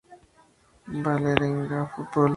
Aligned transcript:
Vålerenga 1.03 1.79
Fotball 1.93 2.29